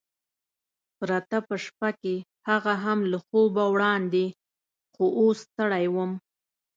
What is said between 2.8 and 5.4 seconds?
هم له خوبه وړاندې، خو اوس